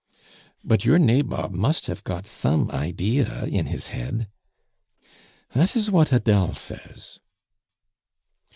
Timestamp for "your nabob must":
0.83-1.85